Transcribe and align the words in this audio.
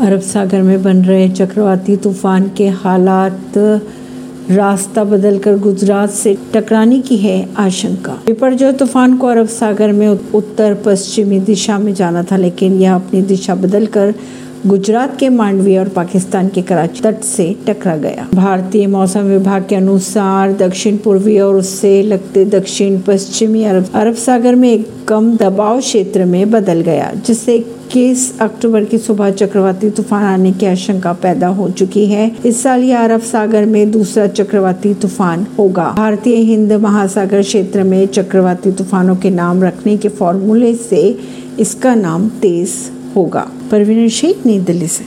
अरब 0.00 0.20
सागर 0.20 0.62
में 0.62 0.82
बन 0.82 1.02
रहे 1.02 1.28
चक्रवाती 1.28 1.96
तूफ़ान 1.96 2.48
के 2.56 2.66
हालात, 2.68 3.56
रास्ता 4.50 5.04
बदलकर 5.04 5.58
गुजरात 5.58 6.10
से 6.10 6.36
टकराने 6.54 6.98
की 7.00 7.16
है 7.16 7.48
आशंका। 7.56 8.12
विपरजोय 8.26 8.72
तूफ़ान 8.72 9.16
को 9.16 9.26
अरब 9.26 9.46
सागर 9.48 9.92
में 9.92 10.08
उत्तर, 10.08 10.74
पश्चिमी 10.86 11.38
दिशा 11.40 11.78
में 11.78 11.92
जाना 11.94 12.22
था, 12.22 12.36
लेकिन 12.36 12.80
यह 12.80 12.94
अपनी 12.94 13.22
दिशा 13.22 13.54
बदलकर 13.54 14.14
गुजरात 14.66 15.16
के 15.18 15.28
मांडवी 15.28 15.76
और 15.76 15.88
पाकिस्तान 15.88 16.48
के 16.48 16.62
कराची 16.62 17.00
तट 17.02 17.20
से 17.20 17.54
टकरा 17.66 17.96
गया। 17.96 18.26
भारतीय 18.34 18.86
मौसम 18.86 19.20
विभाग 19.20 19.66
के 19.68 19.76
अनुसार, 19.76 20.52
दक्षिण 20.52 20.96
पूर्वी 20.96 21.38
और 21.38 21.56
उससे 21.56 22.02
लगते 22.02 22.44
दक्षिण 22.44 23.00
पश्चिमी 23.00 23.64
अरब 23.64 23.88
अरब 23.94 24.14
सागर 24.16 24.54
में 24.54 24.72
एक 24.72 24.86
कम 25.08 25.36
दबाव 25.36 25.80
क्षेत्र 25.80 26.24
में 26.24 26.50
बदल 26.50 26.80
गया, 26.80 27.12
जिससे 27.26 27.64
इक्कीस 27.86 28.40
अक्टूबर 28.40 28.84
की 28.84 28.98
सुबह 28.98 29.30
चक्रवाती 29.30 29.90
तूफ़ान 29.90 30.22
आने 30.22 30.52
की 30.52 30.66
आशंका 30.66 31.12
पैदा 31.12 31.48
हो 31.48 31.70
चुकी 31.70 32.06
है। 32.06 32.36
इस 32.46 32.62
साल 32.62 32.82
यह 32.82 32.98
अरब 33.00 33.20
सागर 33.20 33.66
में 33.66 33.90
दूसरा 33.90 34.26
चक्रवाती 34.26 34.94
तूफ़ान 34.94 35.46
होगा। 35.58 35.94
भारतीय 35.96 36.36
हिंद 36.36 36.72
महासागर 36.72 37.42
क्षेत्र 37.42 37.82
में 37.82 38.06
चक्रवाती 38.06 38.72
तूफानों 38.72 39.16
के 39.16 39.30
नाम 39.30 39.62
रखने 39.62 39.96
के 39.96 40.08
फॉर्मूले 40.08 40.74
से 40.74 41.18
इसका 41.60 41.94
नाम 41.94 42.28
तेज 42.28 42.70
होगा। 43.16 43.50
परवीन 43.70 44.08
शेख, 44.08 44.46
नई 44.46 44.58
दिल्ली 44.58 44.86
से। 44.86 44.94